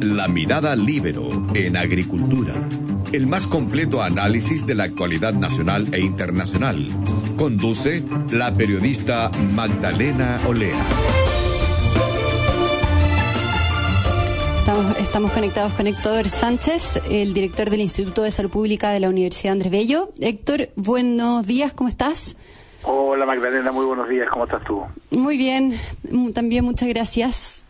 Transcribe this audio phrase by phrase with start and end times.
[0.00, 2.54] La mirada libero en agricultura.
[3.12, 6.88] El más completo análisis de la actualidad nacional e internacional.
[7.36, 10.78] Conduce la periodista Magdalena Olea.
[14.58, 19.08] Estamos, estamos, conectados con Héctor Sánchez, el director del Instituto de Salud Pública de la
[19.08, 20.10] Universidad Andrés Bello.
[20.20, 22.36] Héctor, buenos días, ¿cómo estás?
[22.82, 24.82] Hola Magdalena, muy buenos días, ¿cómo estás tú?
[25.10, 25.78] Muy bien,
[26.34, 27.64] también muchas gracias.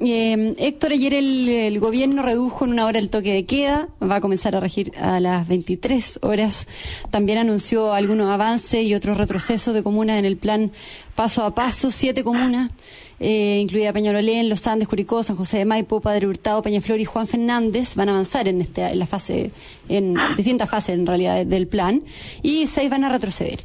[0.00, 4.16] Eh, Héctor, ayer el, el, gobierno redujo en una hora el toque de queda, va
[4.16, 6.68] a comenzar a regir a las 23 horas.
[7.10, 10.70] También anunció algunos avances y otros retrocesos de comunas en el plan
[11.16, 12.70] paso a paso, siete comunas,
[13.20, 17.26] eh, incluida Peñarolén, Los Andes, Curicó, San José de Maipo, Padre Hurtado, Peñaflor y Juan
[17.26, 19.50] Fernández, van a avanzar en, este, en la fase,
[19.88, 22.02] en distintas fases en realidad del plan,
[22.42, 23.58] y seis van a retroceder.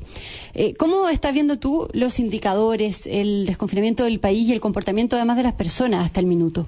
[0.56, 5.38] Eh, ¿Cómo estás viendo tú los indicadores, el desconfinamiento del país y el comportamiento además
[5.38, 6.66] de las personas hasta el minuto?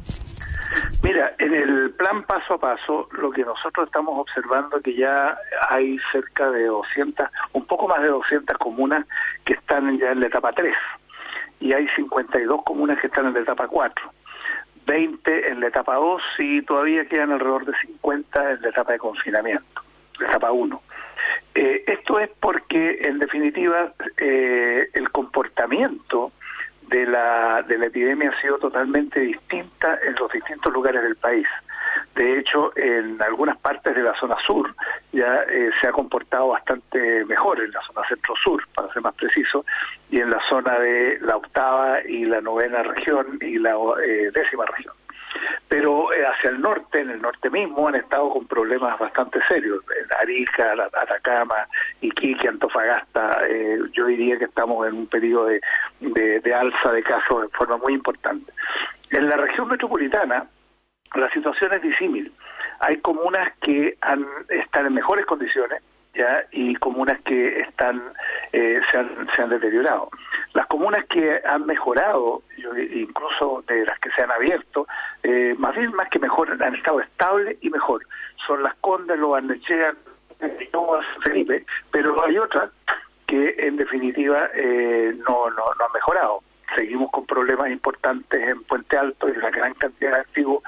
[1.03, 5.37] Mira, en el plan paso a paso, lo que nosotros estamos observando que ya
[5.69, 9.05] hay cerca de 200, un poco más de 200 comunas
[9.43, 10.73] que están ya en la etapa 3
[11.59, 14.11] y hay 52 comunas que están en la etapa 4.
[14.85, 18.99] 20 en la etapa 2 y todavía quedan alrededor de 50 en la etapa de
[18.99, 19.81] confinamiento,
[20.19, 20.81] etapa 1.
[21.55, 26.31] Eh, esto es porque, en definitiva, eh, el comportamiento
[26.87, 31.47] de la, de la epidemia ha sido totalmente distinta en los distintos lugares del país.
[32.15, 34.73] De hecho, en algunas partes de la zona sur
[35.11, 39.65] ya eh, se ha comportado bastante mejor, en la zona centro-sur, para ser más preciso,
[40.09, 44.65] y en la zona de la octava y la novena región y la eh, décima
[44.65, 44.93] región.
[45.67, 49.83] Pero eh, hacia el norte, en el norte mismo, han estado con problemas bastante serios.
[49.99, 51.67] En Arica, Atacama,
[51.99, 55.61] Iquique, Antofagasta, eh, yo diría que estamos en un periodo de,
[55.99, 58.53] de, de alza de casos en forma muy importante.
[59.09, 60.45] En la región metropolitana,
[61.15, 62.31] la situación es disímil.
[62.79, 65.81] Hay comunas que han, están en mejores condiciones
[66.13, 68.01] ya y comunas que están
[68.53, 70.09] eh, se, han, se han deteriorado.
[70.53, 72.41] Las comunas que han mejorado,
[72.93, 74.87] incluso de las que se han abierto,
[75.23, 78.05] eh, más bien más que mejor, han estado estable y mejor.
[78.47, 79.93] Son las Condes, los Barnechea,
[81.23, 82.71] Felipe, pero hay otras
[83.27, 86.41] que en definitiva eh, no, no, no han mejorado.
[86.75, 90.63] Seguimos con problemas importantes en Puente Alto y una gran cantidad de activos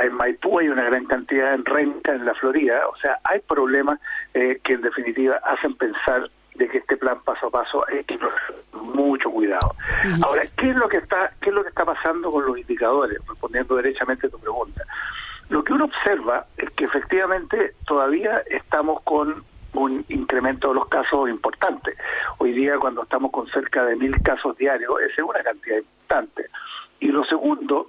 [0.00, 4.00] en Maipú hay una gran cantidad en renta en la Florida, o sea, hay problemas
[4.34, 8.18] eh, que en definitiva hacen pensar de que este plan paso a paso hay que
[8.72, 9.74] mucho cuidado.
[10.24, 13.18] Ahora, ¿qué es lo que está qué es lo que está pasando con los indicadores?
[13.26, 14.84] Respondiendo derechamente a tu pregunta.
[15.48, 19.44] Lo que uno observa es que efectivamente todavía estamos con
[19.74, 21.94] un incremento de los casos importante.
[22.38, 26.46] Hoy día cuando estamos con cerca de mil casos diarios, esa es una cantidad importante.
[27.00, 27.88] Y lo segundo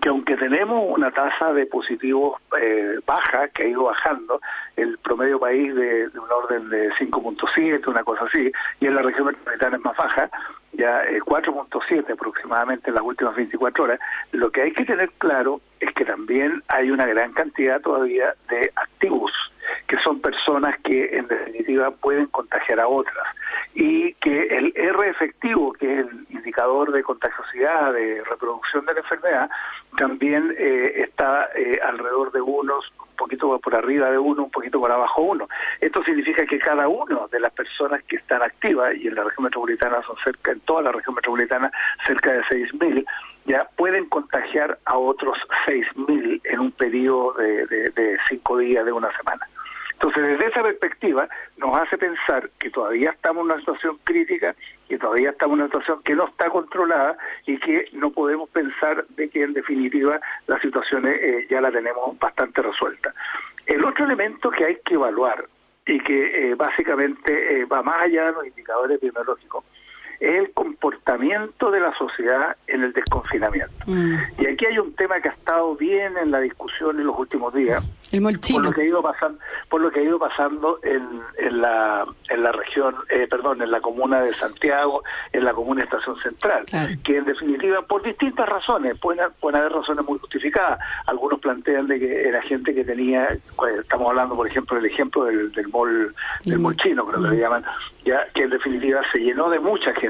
[0.00, 4.40] que aunque tenemos una tasa de positivos eh, baja, que ha ido bajando,
[4.76, 9.26] el promedio país de, un orden de 5.7, una cosa así, y en la región
[9.26, 10.30] metropolitana es más baja,
[10.72, 14.00] ya eh, 4.7 aproximadamente en las últimas 24 horas,
[14.32, 18.70] lo que hay que tener claro es que también hay una gran cantidad todavía de
[18.76, 19.32] activos,
[19.86, 23.26] que son personas que en definitiva pueden contagiar a otras
[23.74, 29.00] y que el R efectivo, que es el indicador de contagiosidad, de reproducción de la
[29.00, 29.50] enfermedad,
[29.96, 34.80] también eh, está eh, alrededor de unos, un poquito por arriba de uno, un poquito
[34.80, 35.46] por abajo uno.
[35.80, 39.44] Esto significa que cada uno de las personas que están activas, y en la región
[39.44, 41.70] metropolitana son cerca, en toda la región metropolitana,
[42.06, 43.04] cerca de 6.000,
[43.44, 45.36] ya pueden contagiar a otros
[45.66, 49.46] 6.000 en un periodo de, cinco días, de una semana.
[49.96, 51.26] Entonces, desde esa perspectiva,
[51.56, 54.54] nos hace pensar que todavía estamos en una situación crítica,
[54.88, 59.06] que todavía estamos en una situación que no está controlada y que no podemos pensar
[59.08, 63.14] de que, en definitiva, la situación eh, ya la tenemos bastante resuelta.
[63.64, 65.46] El otro elemento que hay que evaluar
[65.86, 69.64] y que eh, básicamente eh, va más allá de los indicadores epidemiológicos
[70.20, 73.72] es el comportamiento de la sociedad en el desconfinamiento.
[73.86, 74.14] Mm.
[74.38, 77.52] Y aquí hay un tema que ha estado bien en la discusión en los últimos
[77.54, 77.82] días,
[78.12, 81.02] el por lo que ha ido pasando, por lo que ha ido pasando en,
[81.38, 85.02] en la en la región, eh, perdón, en la comuna de Santiago,
[85.32, 86.92] en la comuna de Estación Central, claro.
[87.04, 90.78] que en definitiva por distintas razones, pueden, pueden haber razones muy justificadas.
[91.06, 95.24] Algunos plantean de que era gente que tenía, pues, estamos hablando por ejemplo del ejemplo
[95.24, 96.14] del, del mall
[96.44, 97.64] del mall chino, creo que le llaman,
[98.04, 100.05] ya que en definitiva se llenó de mucha gente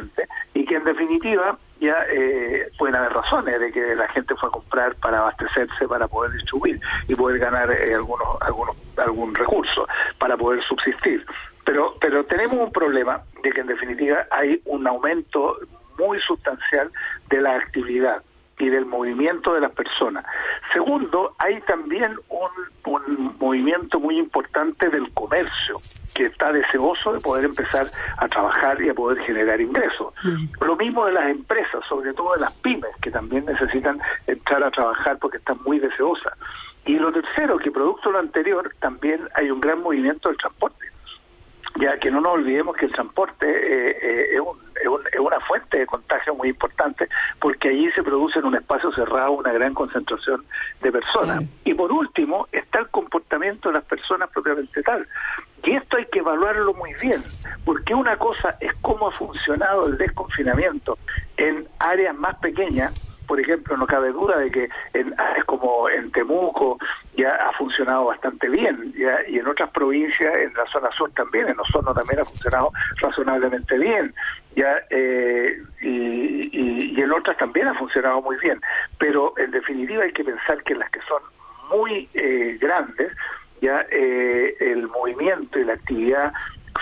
[0.55, 4.53] y que en definitiva ya eh, pueden haber razones de que la gente fue a
[4.53, 9.87] comprar para abastecerse, para poder distribuir y poder ganar eh, algunos, algunos, algún recurso,
[10.19, 11.25] para poder subsistir.
[11.65, 15.57] Pero, pero tenemos un problema de que en definitiva hay un aumento
[15.99, 16.91] muy sustancial
[17.29, 18.23] de la actividad
[18.59, 20.25] y del movimiento de las personas.
[20.73, 22.77] Segundo, hay también un,
[23.39, 25.79] movimiento muy importante del comercio
[26.15, 27.87] que está deseoso de poder empezar
[28.19, 30.15] a trabajar y a poder generar ingresos.
[30.61, 34.71] Lo mismo de las empresas, sobre todo de las pymes, que también necesitan entrar a
[34.71, 36.33] trabajar porque están muy deseosas.
[36.87, 40.86] Y lo tercero, que producto de lo anterior, también hay un gran movimiento del transporte
[41.79, 46.35] ya que no nos olvidemos que el transporte eh, eh, es, una fuente de contagio
[46.35, 47.09] muy importante
[47.41, 50.45] porque allí se produce en un espacio cerrado una gran concentración
[50.81, 51.43] de personas.
[51.65, 55.07] Y por último está el comportamiento de las personas propiamente tal.
[55.65, 57.21] Y esto hay que evaluarlo muy bien,
[57.65, 60.97] porque una cosa es cómo ha funcionado el desconfinamiento
[61.37, 62.93] en áreas más pequeñas
[63.27, 65.15] por ejemplo, no cabe duda de que en
[65.47, 66.79] como en Temuco
[67.17, 71.49] ya ha funcionado bastante bien, ya, y en otras provincias, en la zona sur también,
[71.49, 72.71] en Osorno también ha funcionado
[73.01, 74.15] razonablemente bien,
[74.55, 78.61] ya eh, y, y, en otras también ha funcionado muy bien,
[78.99, 81.23] pero en definitiva hay que pensar que las que son
[81.71, 83.13] muy eh, grandes,
[83.61, 86.33] ya eh, el movimiento y la actividad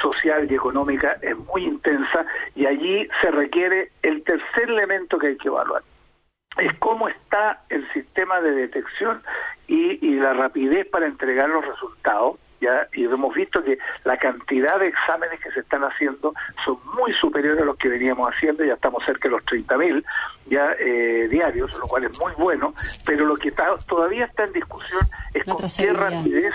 [0.03, 5.37] social y económica es muy intensa y allí se requiere el tercer elemento que hay
[5.37, 5.83] que evaluar,
[6.59, 9.23] es cómo está el sistema de detección
[9.67, 12.39] y, la rapidez para entregar los resultados.
[12.61, 12.89] ¿ya?
[12.95, 16.33] Y hemos visto que la cantidad de exámenes que se están haciendo
[16.65, 20.05] son muy superiores a los que veníamos haciendo, ya estamos cerca de los 30.000
[20.47, 22.73] ya eh, diarios, lo cual es muy bueno,
[23.05, 23.53] pero lo que
[23.87, 25.03] todavía está en discusión
[25.35, 26.55] es con qué rapidez,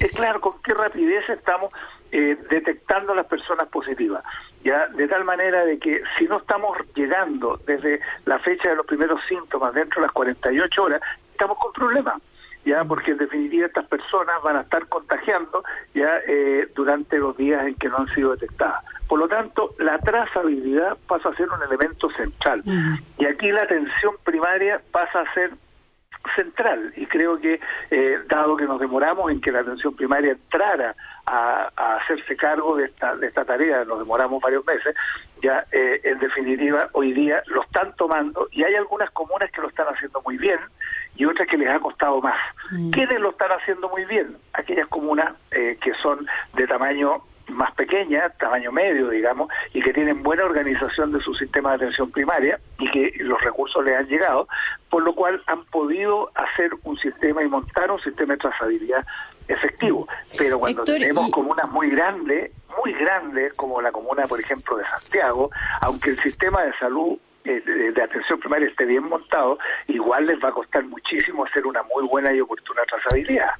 [0.00, 1.72] es claro, con qué rapidez estamos
[2.12, 4.22] eh, detectando a las personas positivas.
[4.64, 8.86] Ya De tal manera de que si no estamos llegando desde la fecha de los
[8.86, 11.00] primeros síntomas dentro de las 48 horas,
[11.32, 12.20] estamos con problemas.
[12.64, 15.62] ya porque en definitiva estas personas van a estar contagiando
[15.94, 18.82] ya eh, durante los días en que no han sido detectadas.
[19.06, 22.62] Por lo tanto, la trazabilidad pasa a ser un elemento central.
[23.18, 25.50] Y aquí la atención primaria pasa a ser
[26.34, 26.92] central.
[26.96, 27.60] Y creo que
[27.90, 30.94] eh, dado que nos demoramos en que la atención primaria entrara
[31.26, 34.94] a, hacerse cargo de esta de esta tarea nos demoramos varios meses
[35.42, 39.68] ya eh, en definitiva hoy día lo están tomando y hay algunas comunas que lo
[39.68, 40.58] están haciendo muy bien
[41.16, 42.38] y otras que les ha costado más.
[42.70, 42.90] Mm.
[42.90, 48.30] quiénes lo están haciendo muy bien aquellas comunas eh, que son de tamaño más pequeña,
[48.38, 52.90] tamaño medio, digamos, y que tienen buena organización de su sistema de atención primaria y
[52.90, 54.48] que los recursos les han llegado,
[54.94, 59.04] por lo cual han podido hacer un sistema y montar un sistema de trazabilidad
[59.48, 60.06] efectivo.
[60.38, 65.50] Pero cuando tenemos comunas muy grandes, muy grandes, como la comuna, por ejemplo, de Santiago,
[65.80, 67.60] aunque el sistema de salud eh,
[67.92, 69.58] de atención primaria esté bien montado,
[69.88, 73.50] igual les va a costar muchísimo hacer una muy buena y oportuna trazabilidad.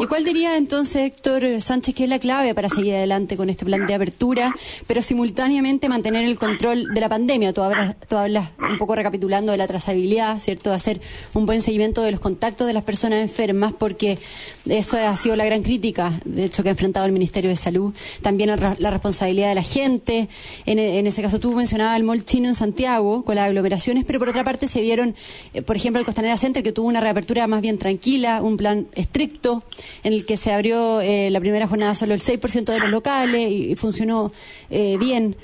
[0.00, 3.64] ¿Y cuál diría entonces, Héctor Sánchez, que es la clave para seguir adelante con este
[3.64, 4.54] plan de apertura,
[4.86, 7.52] pero simultáneamente mantener el control de la pandemia?
[7.52, 10.70] Tú hablas, tú hablas un poco recapitulando de la trazabilidad, ¿cierto?
[10.70, 11.00] De hacer
[11.34, 14.18] un buen seguimiento de los contactos de las personas enfermas, porque
[14.66, 17.94] eso ha sido la gran crítica, de hecho, que ha enfrentado el Ministerio de Salud.
[18.22, 20.28] También la responsabilidad de la gente.
[20.66, 24.28] En, ese caso, tú mencionabas el mall chino en Santiago, con las aglomeraciones, pero por
[24.28, 25.14] otra parte se vieron,
[25.54, 28.86] eh, por ejemplo, el Costanera Center, que tuvo una reapertura más bien tranquila, un plan
[28.94, 29.55] estricto
[30.04, 33.50] en el que se abrió eh, la primera jornada solo el 6% de los locales
[33.50, 34.32] y, funcionó
[34.70, 35.36] eh, bien.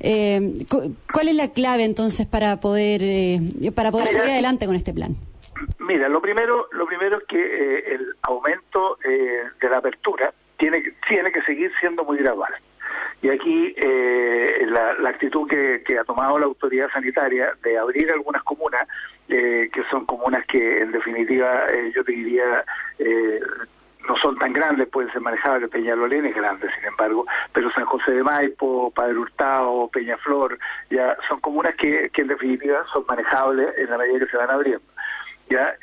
[0.00, 0.64] Eh,
[1.12, 3.40] ¿Cuál es la clave entonces para poder
[3.74, 5.16] para poder seguir adelante con este plan?
[5.78, 11.42] Mira, lo primero lo primero es que el aumento de la apertura tiene tiene que
[11.42, 12.52] seguir siendo muy gradual.
[13.22, 13.74] Y aquí
[14.66, 18.86] la, actitud que, que, ha tomado la autoridad sanitaria de abrir algunas comunas
[19.28, 22.64] eh, que son comunas que en definitiva eh, yo te diría
[22.98, 23.38] eh,
[24.08, 28.12] no son tan grandes, pueden ser manejables, Peñalolén es grande, sin embargo, pero San José
[28.12, 30.58] de Maipo, Padre Hurtado, Peñaflor,
[30.90, 34.50] ya son comunas que, que en definitiva son manejables en la medida que se van
[34.50, 34.86] abriendo.
[35.50, 35.74] ya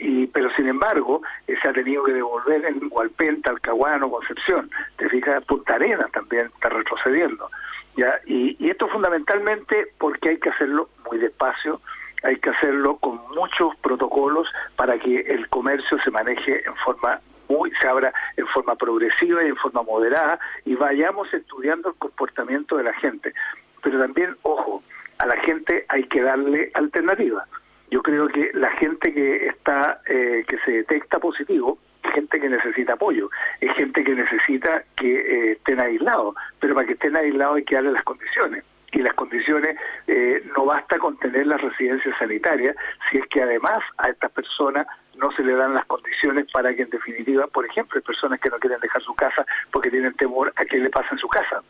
[0.00, 5.44] y pero sin embargo se ha tenido que devolver en Hualpén, Talcahuano, Concepción, te fijas,
[5.44, 7.50] Punta Arenas también está retrocediendo,
[7.96, 11.80] ya y, y esto fundamentalmente porque hay que hacerlo muy despacio,
[12.24, 17.70] hay que hacerlo con muchos protocolos para que el comercio se maneje en forma muy,
[17.80, 22.84] se abra en forma progresiva y en forma moderada y vayamos estudiando el comportamiento de
[22.84, 23.34] la gente.
[23.82, 24.82] Pero también, ojo,
[25.18, 27.44] a la gente hay que darle alternativa.
[27.90, 32.48] Yo creo que la gente que está, eh, que se detecta positivo, es gente que
[32.48, 33.28] necesita apoyo,
[33.60, 37.74] es gente que necesita que eh, estén aislados, pero para que estén aislados hay que
[37.74, 38.64] darle las condiciones
[38.94, 42.76] y las condiciones, eh, no basta con tener las residencias sanitarias,
[43.10, 44.86] si es que además a estas personas
[45.16, 48.50] no se le dan las condiciones para que en definitiva, por ejemplo, hay personas que
[48.50, 51.62] no quieren dejar su casa porque tienen temor a que le pase en su casa.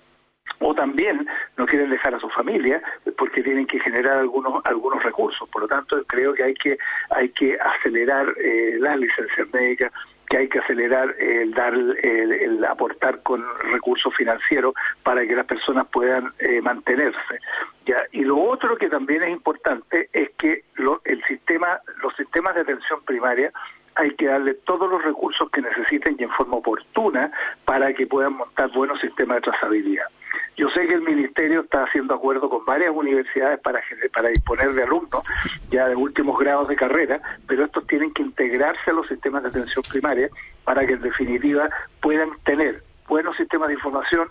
[0.61, 1.27] o también
[1.57, 2.81] no quieren dejar a su familia
[3.19, 5.49] porque tienen que generar algunos algunos recursos.
[5.49, 6.79] Por lo tanto, creo que hay que
[7.11, 9.93] hay que acelerar eh, las licencias médicas,
[10.29, 15.87] que hay que acelerar el dar el, aportar con recursos financieros para que las personas
[15.93, 17.41] puedan eh, mantenerse.
[17.87, 20.65] Ya y lo otro que también es importante es que
[21.05, 23.53] el sistema los sistemas de atención primaria
[23.97, 27.31] hay que darle todos los recursos que necesiten y en forma oportuna
[27.65, 30.07] para que puedan montar buenos sistemas de trazabilidad.
[30.57, 33.83] Yo sé que el Ministerio está haciendo acuerdo con varias universidades para,
[34.13, 35.23] para disponer de alumnos
[35.71, 39.49] ya de últimos grados de carrera, pero estos tienen que integrarse a los sistemas de
[39.49, 40.29] atención primaria
[40.65, 41.69] para que en definitiva
[42.01, 44.29] puedan tener buenos sistemas de información,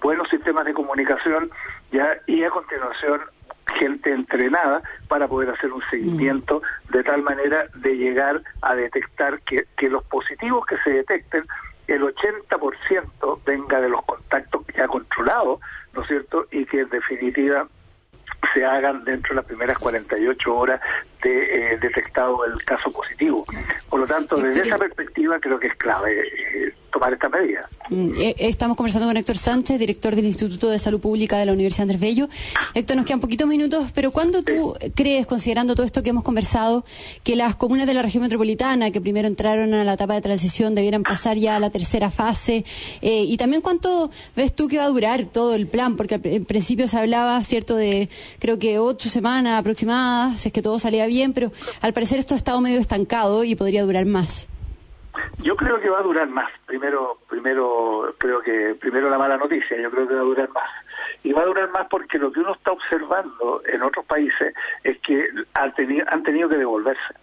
[0.00, 1.50] buenos sistemas de comunicación
[1.92, 3.20] ya y a continuación
[3.78, 9.66] gente entrenada para poder hacer un seguimiento de tal manera de llegar a detectar que,
[9.76, 11.42] que los positivos que se detecten
[11.88, 15.60] el 80% venga de los contactos ya controlados,
[15.94, 16.46] ¿no es cierto?
[16.50, 17.66] Y que en definitiva
[18.52, 20.80] se hagan dentro de las primeras 48 horas
[21.22, 23.44] de eh, detectado el caso positivo.
[23.88, 26.45] Por lo tanto, desde esa perspectiva creo que es clave eh,
[26.96, 27.68] tomar esta medida.
[27.90, 31.52] Mm, eh, estamos conversando con Héctor Sánchez, director del Instituto de Salud Pública de la
[31.52, 32.28] Universidad Andrés Bello.
[32.74, 36.86] Héctor, nos quedan poquitos minutos, pero ¿cuándo tú crees, considerando todo esto que hemos conversado,
[37.22, 40.74] que las comunas de la región metropolitana, que primero entraron a la etapa de transición,
[40.74, 42.64] debieran pasar ya a la tercera fase?
[43.02, 45.96] y también, ¿cuánto ves tú que va a durar todo el plan?
[45.96, 50.62] Porque en principio se hablaba, ¿cierto?, de creo que ocho semanas aproximadas, si es que
[50.62, 54.48] todo salía bien, pero al parecer esto ha estado medio estancado y podría durar más.
[55.42, 56.50] Yo creo que va a durar más.
[56.66, 59.76] Primero, primero creo que primero la mala noticia.
[59.80, 60.70] Yo creo que va a durar más
[61.22, 64.54] y va a durar más porque lo que uno está observando en otros países
[64.84, 67.14] es que han tenido, han tenido que devolverse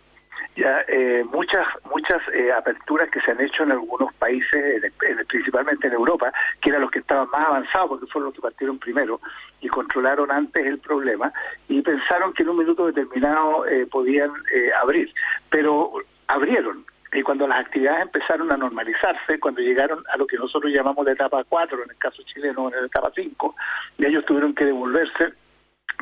[0.55, 4.83] ya eh, muchas muchas eh, aperturas que se han hecho en algunos países,
[5.27, 6.31] principalmente en Europa,
[6.61, 9.19] que eran los que estaban más avanzados porque fueron los que partieron primero
[9.61, 11.33] y controlaron antes el problema
[11.67, 14.31] y pensaron que en un minuto determinado eh, podían
[14.81, 15.11] abrir,
[15.49, 15.93] pero
[16.27, 16.85] abrieron.
[17.13, 21.13] Y cuando las actividades empezaron a normalizarse, cuando llegaron a lo que nosotros llamamos la
[21.13, 23.55] etapa 4, en el caso chileno, en la etapa 5,
[23.99, 25.33] y ellos tuvieron que devolverse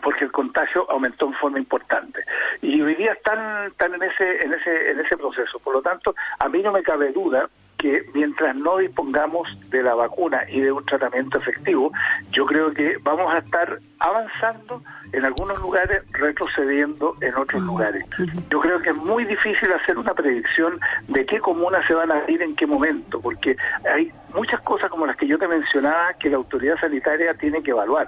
[0.02, 2.24] porque el contagio aumentó en forma importante.
[2.62, 5.60] Y hoy día están, están en ese en ese en ese proceso.
[5.60, 7.50] Por lo tanto a mí no me cabe duda
[7.82, 11.92] que mientras no dispongamos de la vacuna y de un tratamiento efectivo,
[12.32, 18.06] yo creo que vamos a estar avanzando en algunos lugares, retrocediendo en otros lugares.
[18.52, 22.20] Yo creo que es muy difícil hacer una predicción de qué comunas se van a
[22.20, 23.56] abrir en qué momento, porque
[23.92, 27.72] hay muchas cosas como las que yo te mencionaba que la autoridad sanitaria tiene que
[27.72, 28.08] evaluar,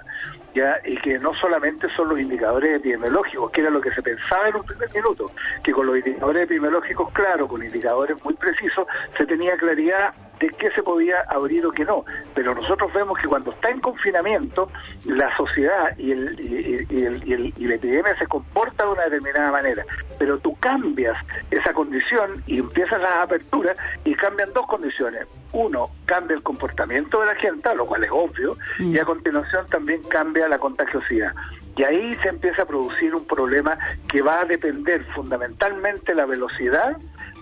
[0.54, 4.48] ya y que no solamente son los indicadores epidemiológicos, que era lo que se pensaba
[4.48, 5.30] en un primer minuto,
[5.62, 10.70] que con los indicadores epidemiológicos, claro, con indicadores muy precisos, se tenía claridad de qué
[10.72, 12.04] se podía abrir o qué no.
[12.34, 14.68] Pero nosotros vemos que cuando está en confinamiento,
[15.06, 16.74] la sociedad y, el, y,
[17.04, 19.84] el, y, el, y la epidemia se comporta de una determinada manera.
[20.18, 21.16] Pero tú cambias
[21.50, 25.26] esa condición y empiezas las aperturas y cambian dos condiciones.
[25.52, 29.06] Uno, cambia el comportamiento de la gente, lo cual es obvio, y a mm.
[29.06, 31.32] continuación también cambia la contagiosidad.
[31.76, 36.96] Y ahí se empieza a producir un problema que va a depender fundamentalmente la velocidad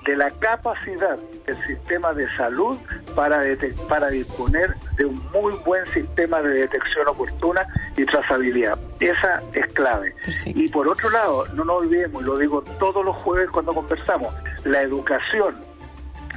[0.04, 1.16] de la capacidad
[1.46, 2.76] del sistema de salud
[3.14, 3.42] para,
[3.88, 7.66] para disponer de un muy buen sistema de detección oportuna
[7.96, 8.78] y trazabilidad.
[9.00, 10.14] Esa es clave.
[10.46, 14.34] Y por otro lado, no nos olvidemos, y lo digo todos los jueves cuando conversamos,
[14.64, 15.56] la educación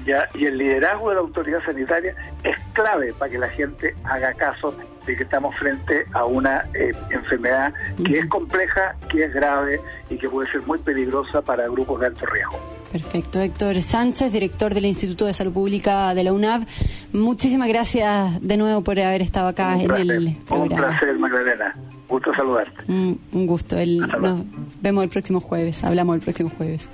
[0.05, 0.27] ¿ya?
[0.34, 4.74] y el liderazgo de la autoridad sanitaria es clave para que la gente haga caso
[5.06, 10.18] de que estamos frente a una eh, enfermedad que es compleja, que es grave y
[10.18, 12.60] que puede ser muy peligrosa para grupos de alto riesgo.
[12.92, 13.42] Perfecto.
[13.42, 16.66] Héctor Sánchez, director del Instituto de Salud Pública de la UNAV.
[17.14, 20.32] Muchísimas gracias de nuevo por haber estado acá en el programa.
[20.50, 21.74] Un placer, Magdalena.
[22.08, 22.84] Gusto saludarte.
[22.88, 23.76] Mm, un gusto.
[23.76, 24.46] nos
[24.82, 25.84] vemos el próximo jueves.
[25.84, 26.88] Hablamos el próximo jueves.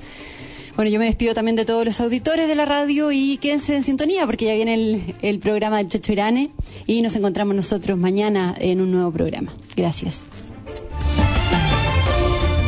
[0.75, 3.83] Bueno, yo me despido también de todos los auditores de la radio y quédense en
[3.83, 6.51] sintonía porque ya viene el, el programa del Checho Irane
[6.87, 9.53] y nos encontramos nosotros mañana en un nuevo programa.
[9.75, 10.25] Gracias.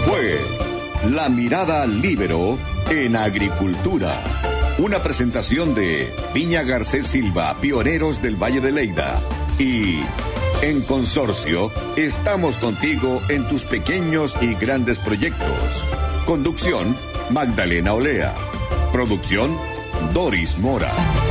[0.05, 0.39] Fue
[1.12, 2.57] La Mirada Libero
[2.89, 4.22] en Agricultura.
[4.79, 9.19] Una presentación de Viña Garcés Silva, pioneros del Valle de Leida.
[9.60, 10.00] Y
[10.62, 15.48] en Consorcio, estamos contigo en tus pequeños y grandes proyectos.
[16.25, 16.95] Conducción,
[17.30, 18.34] Magdalena Olea.
[18.92, 19.58] Producción,
[20.13, 21.23] Doris Mora.